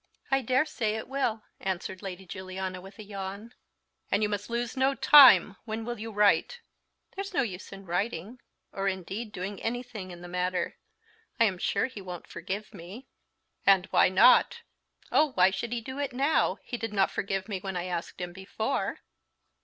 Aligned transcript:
"I 0.31 0.41
dare 0.41 0.65
say 0.65 0.95
it 0.95 1.07
will," 1.07 1.43
answered 1.59 2.01
Lady 2.01 2.25
Juliana, 2.25 2.81
with 2.81 2.97
a 2.97 3.03
yawn. 3.03 3.53
"And 4.09 4.23
you 4.23 4.29
must 4.29 4.49
lose 4.49 4.75
no 4.75 4.95
time. 4.95 5.57
When 5.65 5.85
will 5.85 5.99
you 5.99 6.11
write?" 6.11 6.61
"There's 7.13 7.35
no 7.35 7.43
use 7.43 7.71
in 7.71 7.85
writing, 7.85 8.39
or 8.71 8.87
indeed 8.87 9.31
doing 9.31 9.61
anything 9.61 10.09
in 10.09 10.21
the 10.21 10.27
matter. 10.27 10.79
I 11.39 11.43
am 11.45 11.59
sure 11.59 11.85
he 11.85 12.01
won't 12.01 12.25
forgive 12.25 12.73
me." 12.73 13.09
"And 13.63 13.85
why 13.91 14.09
not?" 14.09 14.63
"Oh, 15.11 15.33
why 15.33 15.51
should 15.51 15.71
he 15.71 15.81
do 15.81 15.99
it 15.99 16.13
now? 16.13 16.57
He 16.63 16.77
did 16.79 16.93
not 16.93 17.11
forgive 17.11 17.47
me 17.47 17.59
when 17.59 17.77
I 17.77 17.83
asked 17.85 18.19
him 18.19 18.33
before." 18.33 19.01